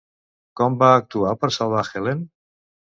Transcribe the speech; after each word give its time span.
Com 0.61 0.79
va 0.85 0.89
actuar 1.03 1.37
per 1.43 1.53
salvar 1.59 1.87
Helen? 1.95 2.29